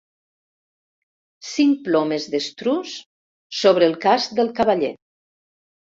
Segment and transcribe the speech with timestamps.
[1.49, 2.97] Cinc plomes d'estruç
[3.61, 4.95] sobre el casc del cavaller.